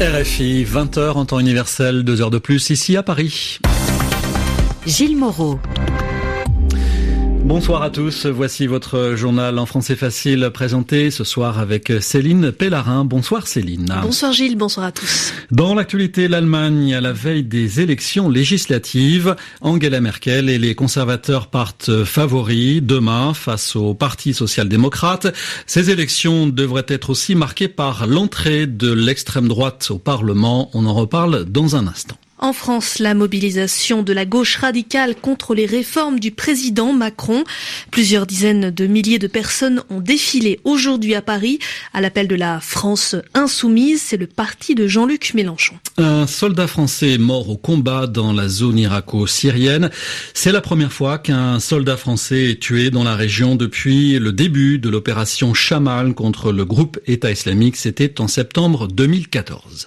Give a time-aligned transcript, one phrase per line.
[0.00, 3.60] RFI, 20h en temps universel, 2 heures de plus ici à Paris.
[4.84, 5.60] Gilles Moreau.
[7.52, 13.04] Bonsoir à tous, voici votre journal en français facile présenté ce soir avec Céline Pellarin.
[13.04, 13.94] Bonsoir Céline.
[14.00, 15.34] Bonsoir Gilles, bonsoir à tous.
[15.50, 22.04] Dans l'actualité, l'Allemagne à la veille des élections législatives, Angela Merkel et les conservateurs partent
[22.04, 25.36] favoris demain face au Parti social-démocrate.
[25.66, 30.70] Ces élections devraient être aussi marquées par l'entrée de l'extrême droite au Parlement.
[30.72, 32.16] On en reparle dans un instant.
[32.42, 37.44] En France, la mobilisation de la gauche radicale contre les réformes du président Macron.
[37.92, 41.60] Plusieurs dizaines de milliers de personnes ont défilé aujourd'hui à Paris
[41.94, 44.02] à l'appel de la France insoumise.
[44.02, 45.76] C'est le parti de Jean-Luc Mélenchon.
[45.98, 49.90] Un soldat français mort au combat dans la zone irako-syrienne.
[50.34, 54.80] C'est la première fois qu'un soldat français est tué dans la région depuis le début
[54.80, 57.76] de l'opération Chamal contre le groupe État islamique.
[57.76, 59.86] C'était en septembre 2014.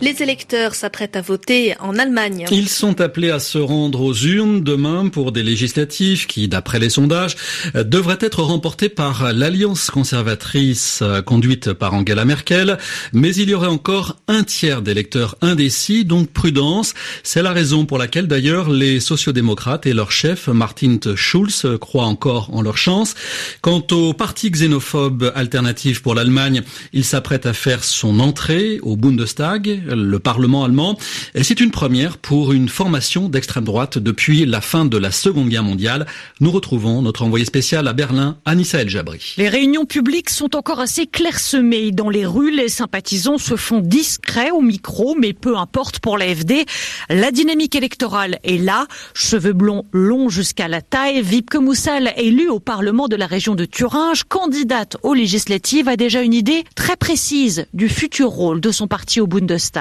[0.00, 2.46] Les électeurs s'apprêtent à voter en Allemagne.
[2.52, 6.90] Ils sont appelés à se rendre aux urnes demain pour des législatives qui, d'après les
[6.90, 7.34] sondages,
[7.74, 12.78] devraient être remportées par l'alliance conservatrice conduite par Angela Merkel.
[13.12, 16.94] Mais il y aurait encore un tiers d'électeurs indécis, donc prudence.
[17.24, 22.54] C'est la raison pour laquelle d'ailleurs les sociodémocrates et leur chef Martin Schulz croient encore
[22.54, 23.16] en leur chance.
[23.62, 29.86] Quant au parti xénophobe alternatif pour l'Allemagne, il s'apprête à faire son entrée au Bundestag
[29.88, 30.98] le Parlement allemand.
[31.40, 35.62] C'est une première pour une formation d'extrême droite depuis la fin de la Seconde Guerre
[35.62, 36.06] mondiale.
[36.40, 39.34] Nous retrouvons notre envoyé spécial à Berlin, Anissa El Jabri.
[39.38, 41.90] Les réunions publiques sont encore assez clairsemées.
[41.90, 46.64] Dans les rues, les sympathisants se font discrets au micro, mais peu importe pour l'AFD.
[47.08, 48.86] La dynamique électorale est là.
[49.14, 51.22] Cheveux blonds longs jusqu'à la taille.
[51.22, 56.22] Vipke Moussal, élue au Parlement de la région de Thuringe, candidate aux législatives, a déjà
[56.22, 59.77] une idée très précise du futur rôle de son parti au Bundestag.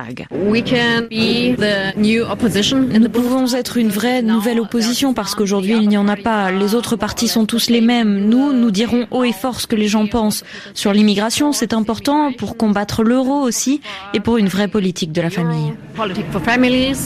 [2.99, 6.51] Nous pouvons être une vraie nouvelle opposition parce qu'aujourd'hui il n'y en a pas.
[6.51, 8.27] Les autres partis sont tous les mêmes.
[8.29, 10.43] Nous, nous dirons haut et fort ce que les gens pensent.
[10.73, 13.81] Sur l'immigration, c'est important pour combattre l'euro aussi
[14.13, 15.73] et pour une vraie politique de la famille.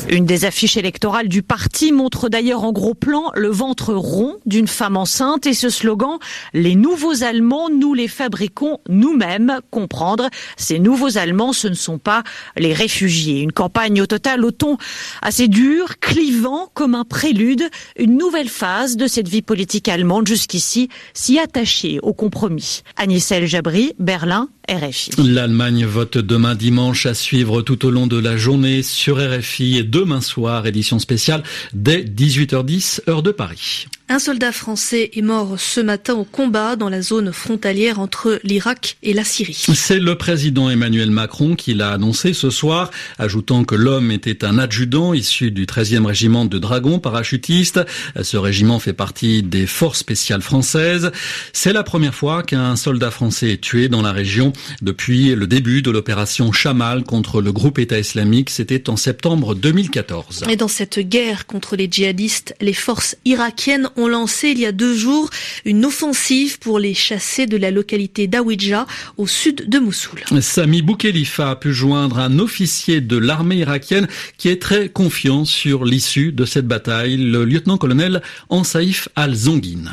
[0.10, 4.68] Une des affiches électorales du parti montre d'ailleurs en gros plan le ventre rond d'une
[4.68, 6.18] femme enceinte et ce slogan
[6.54, 9.60] Les nouveaux Allemands, nous les fabriquons nous-mêmes.
[9.70, 12.24] Comprendre, ces nouveaux Allemands, ce ne sont pas
[12.58, 13.40] les réfugiés.
[13.40, 14.78] Une campagne au total au ton
[15.22, 17.64] assez dur, clivant comme un prélude,
[17.98, 22.82] une nouvelle phase de cette vie politique allemande jusqu'ici si attachée au compromis.
[22.98, 25.12] Agnès El Jabri, Berlin, RFI.
[25.18, 29.84] L'Allemagne vote demain dimanche à suivre tout au long de la journée sur RFI et
[29.84, 31.44] demain soir, édition spéciale
[31.74, 33.88] dès 18h10, heure de Paris.
[34.12, 38.98] Un soldat français est mort ce matin au combat dans la zone frontalière entre l'Irak
[39.04, 39.64] et la Syrie.
[39.74, 44.60] C'est le président Emmanuel Macron qui l'a annoncé ce soir, ajoutant que l'homme était un
[44.60, 47.80] adjudant issu du 13e régiment de dragons parachutistes.
[48.22, 51.14] Ce régiment fait partie des forces spéciales françaises.
[51.54, 54.52] C'est la première fois qu'un soldat français est tué dans la région
[54.82, 58.50] depuis le début de l'opération Chamal contre le groupe État islamique.
[58.50, 60.44] C'était en septembre 2014.
[60.50, 64.72] Et dans cette guerre contre les djihadistes, les forces irakiennes ont lancé il y a
[64.72, 65.30] deux jours
[65.66, 68.86] une offensive pour les chasser de la localité d'Awidja
[69.18, 70.20] au sud de Mossoul.
[70.40, 74.08] Sami Boukhelifa a pu joindre un officier de l'armée irakienne
[74.38, 79.84] qui est très confiant sur l'issue de cette bataille, le lieutenant-colonel Ansaif Al-Zongin.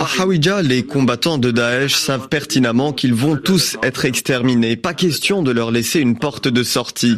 [0.00, 4.76] À Hawija, les combattants de Daesh savent pertinemment qu'ils vont tous être exterminés.
[4.76, 7.16] Pas question de leur laisser une porte de sortie.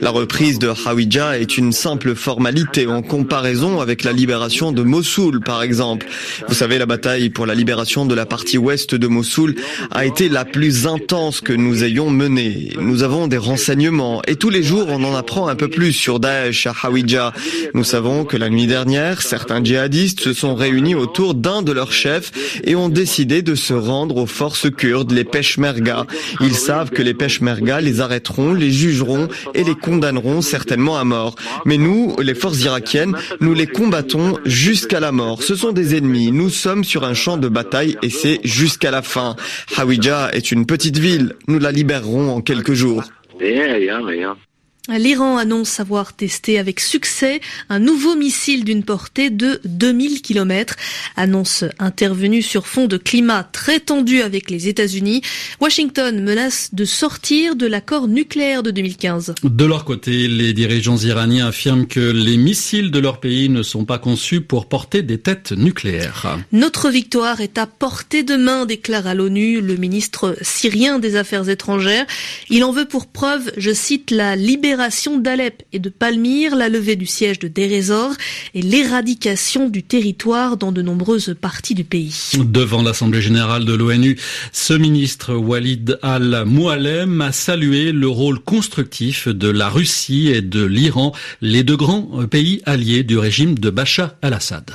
[0.00, 5.40] La reprise de Hawija est une simple formalité en comparaison avec la libération de Mossoul,
[5.40, 6.06] par exemple.
[6.46, 9.54] Vous savez, la bataille pour la libération de la partie ouest de Mossoul
[9.90, 12.72] a été la plus intense que nous ayons menée.
[12.78, 16.20] Nous avons des renseignements et tous les jours on en apprend un peu plus sur
[16.20, 17.32] Daesh à Hawija.
[17.72, 21.92] Nous savons que la nuit dernière, certains djihadistes se sont réunis autour d'un de leurs
[21.92, 22.32] chefs
[22.62, 26.06] et ont décidé de se rendre aux forces kurdes, les Peshmerga.
[26.40, 31.36] Ils savent que les Peshmerga les arrêteront, les jugeront et les condamneront certainement à mort.
[31.64, 35.42] Mais nous, les forces irakiennes, nous les combattons jusqu'à la mort.
[35.42, 36.32] Ce sont des ennemis.
[36.32, 39.36] Nous sommes sur un champ de bataille et c'est jusqu'à la fin.
[39.76, 41.34] Hawija est une petite ville.
[41.48, 43.04] Nous la libérerons en quelques jours.
[44.88, 50.76] L'Iran annonce avoir testé avec succès un nouveau missile d'une portée de 2000 km.
[51.16, 55.22] Annonce intervenue sur fond de climat très tendu avec les États-Unis.
[55.60, 59.34] Washington menace de sortir de l'accord nucléaire de 2015.
[59.42, 63.84] De leur côté, les dirigeants iraniens affirment que les missiles de leur pays ne sont
[63.84, 66.38] pas conçus pour porter des têtes nucléaires.
[66.52, 71.48] Notre victoire est à portée de main, déclare à l'ONU le ministre syrien des Affaires
[71.48, 72.06] étrangères.
[72.50, 74.75] Il en veut pour preuve, je cite, la libération
[75.18, 78.12] d'Alep et de Palmyre, la levée du siège de Dérésor
[78.54, 82.32] et l'éradication du territoire dans de nombreuses parties du pays.
[82.38, 84.18] Devant l'Assemblée générale de l'ONU,
[84.52, 91.12] ce ministre Walid al-Moualem a salué le rôle constructif de la Russie et de l'Iran,
[91.40, 94.70] les deux grands pays alliés du régime de Bachar al-Assad.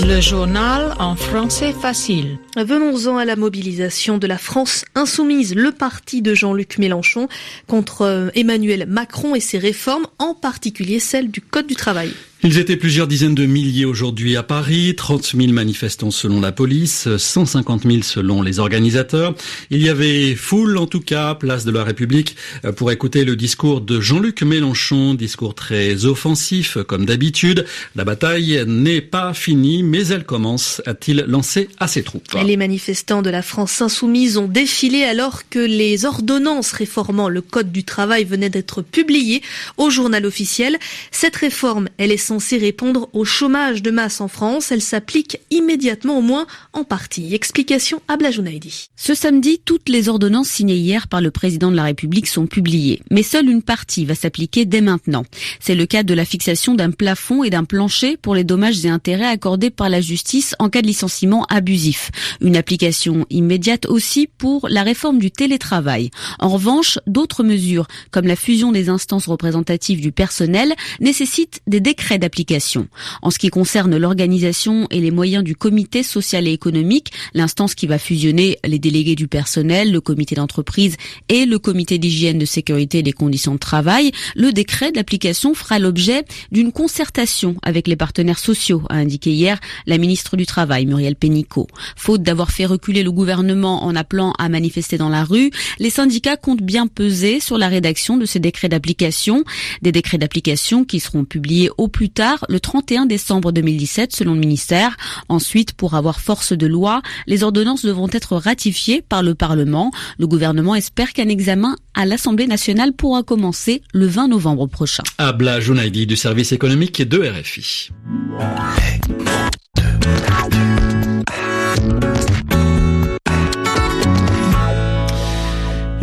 [0.00, 2.38] Le journal en français facile.
[2.56, 7.28] Venons-en à la mobilisation de la France insoumise, le parti de Jean-Luc Mélenchon
[7.66, 12.12] contre euh, Emmanuel Macron et ses réformes, en particulier celle du Code du travail.
[12.44, 17.08] Ils étaient plusieurs dizaines de milliers aujourd'hui à Paris, 30 000 manifestants selon la police,
[17.16, 19.36] 150 000 selon les organisateurs.
[19.70, 22.34] Il y avait foule en tout cas, place de la République,
[22.74, 27.64] pour écouter le discours de Jean-Luc Mélenchon, discours très offensif comme d'habitude.
[27.94, 32.26] La bataille n'est pas finie, mais elle commence, a-t-il lancé à ses troupes.
[32.44, 37.70] Les manifestants de la France insoumise ont défilé alors que les ordonnances réformant le Code
[37.70, 39.42] du travail venaient d'être publiées
[39.76, 40.76] au journal officiel.
[41.12, 44.72] Cette réforme, elle est censée répondre au chômage de masse en France.
[44.72, 47.34] Elle s'applique immédiatement au moins en partie.
[47.34, 48.86] Explication à Blajonaidi.
[48.96, 53.02] Ce samedi, toutes les ordonnances signées hier par le président de la République sont publiées.
[53.10, 55.24] Mais seule une partie va s'appliquer dès maintenant.
[55.60, 58.88] C'est le cas de la fixation d'un plafond et d'un plancher pour les dommages et
[58.88, 62.10] intérêts accordés par la justice en cas de licenciement abusif.
[62.40, 66.08] Une application immédiate aussi pour la réforme du télétravail.
[66.38, 72.21] En revanche, d'autres mesures, comme la fusion des instances représentatives du personnel, nécessitent des décrets
[72.22, 72.88] d'application.
[73.20, 77.86] En ce qui concerne l'organisation et les moyens du comité social et économique, l'instance qui
[77.86, 80.96] va fusionner les délégués du personnel, le comité d'entreprise
[81.28, 85.78] et le comité d'hygiène de sécurité et des conditions de travail, le décret d'application fera
[85.78, 91.16] l'objet d'une concertation avec les partenaires sociaux, a indiqué hier la ministre du Travail, Muriel
[91.16, 91.66] Pénicaud.
[91.96, 96.36] Faute d'avoir fait reculer le gouvernement en appelant à manifester dans la rue, les syndicats
[96.36, 99.44] comptent bien peser sur la rédaction de ces décrets d'application,
[99.82, 104.40] des décrets d'application qui seront publiés au plus tard le 31 décembre 2017 selon le
[104.40, 104.96] ministère.
[105.28, 109.90] Ensuite, pour avoir force de loi, les ordonnances devront être ratifiées par le Parlement.
[110.18, 115.02] Le gouvernement espère qu'un examen à l'Assemblée nationale pourra commencer le 20 novembre prochain.
[115.18, 117.90] Abla Jounaidi du service économique de RFI.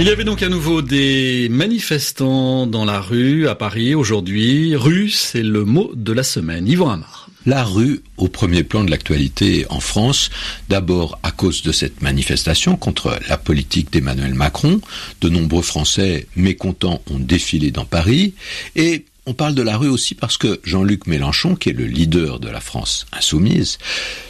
[0.01, 4.74] Il y avait donc à nouveau des manifestants dans la rue à Paris aujourd'hui.
[4.74, 6.69] Rue, c'est le mot de la semaine.
[6.69, 7.30] Yvan Amar.
[7.46, 10.30] La rue au premier plan de l'actualité en France,
[10.69, 14.80] d'abord à cause de cette manifestation contre la politique d'Emmanuel Macron.
[15.19, 18.36] De nombreux Français mécontents ont défilé dans Paris
[18.78, 22.40] et on parle de la rue aussi parce que Jean-Luc Mélenchon, qui est le leader
[22.40, 23.80] de la France insoumise,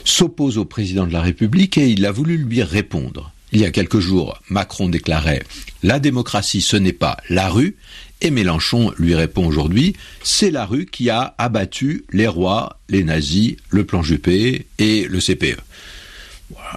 [0.03, 3.31] s'oppose au président de la République et il a voulu lui répondre.
[3.51, 5.43] Il y a quelques jours, Macron déclarait
[5.81, 7.75] La démocratie, ce n'est pas la rue.
[8.21, 13.55] Et Mélenchon lui répond aujourd'hui C'est la rue qui a abattu les rois, les nazis,
[13.69, 15.57] le plan Juppé et le CPE.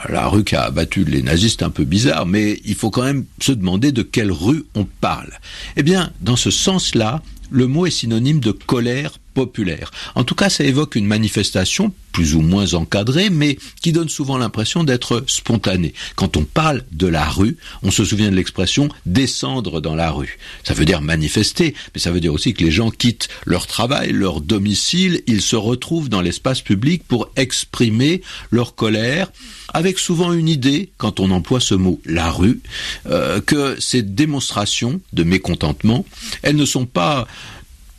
[0.08, 3.02] La rue qui a abattu les nazis, c'est un peu bizarre, mais il faut quand
[3.02, 5.32] même se demander de quelle rue on parle.
[5.76, 9.90] Eh bien, dans ce sens-là, le mot est synonyme de colère populaire.
[10.14, 14.36] En tout cas, ça évoque une manifestation plus ou moins encadrée, mais qui donne souvent
[14.36, 15.94] l'impression d'être spontanée.
[16.14, 20.38] Quand on parle de la rue, on se souvient de l'expression descendre dans la rue.
[20.62, 24.12] Ça veut dire manifester, mais ça veut dire aussi que les gens quittent leur travail,
[24.12, 29.32] leur domicile, ils se retrouvent dans l'espace public pour exprimer leur colère,
[29.74, 32.60] avec souvent une idée, quand on emploie ce mot la rue,
[33.06, 36.04] euh, que ces démonstrations de mécontentement,
[36.42, 37.26] elles ne sont pas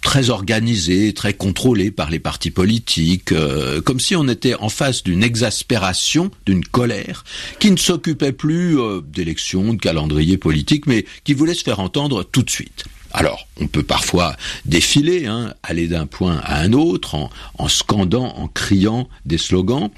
[0.03, 5.01] très organisé, très contrôlé par les partis politiques, euh, comme si on était en face
[5.01, 7.23] d'une exaspération, d'une colère,
[7.59, 12.23] qui ne s'occupait plus euh, d'élections, de calendrier politique, mais qui voulait se faire entendre
[12.23, 12.83] tout de suite.
[13.11, 17.29] Alors, on peut parfois défiler, hein, aller d'un point à un autre, en,
[17.59, 19.89] en, scandant, en criant des slogans.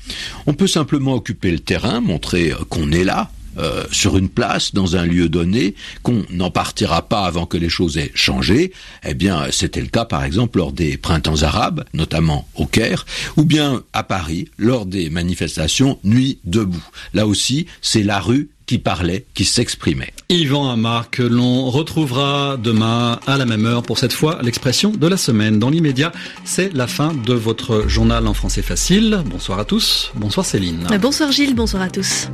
[0.45, 4.73] On peut simplement occuper le terrain, montrer euh, qu'on est là, euh, sur une place,
[4.73, 8.71] dans un lieu donné, qu'on n'en partira pas avant que les choses aient changé,
[9.05, 13.05] eh bien, c'était le cas, par exemple, lors des printemps arabes, notamment au Caire,
[13.37, 16.83] ou bien à Paris, lors des manifestations Nuit debout.
[17.13, 20.13] Là aussi, c'est la rue qui parlait, qui s'exprimait.
[20.29, 25.07] Yvan Amar, que l'on retrouvera demain à la même heure pour cette fois l'expression de
[25.07, 25.59] la semaine.
[25.59, 26.11] Dans l'immédiat,
[26.43, 29.21] c'est la fin de votre journal en français facile.
[29.25, 30.11] Bonsoir à tous.
[30.15, 30.87] Bonsoir Céline.
[30.99, 32.27] Bonsoir Gilles, bonsoir à tous.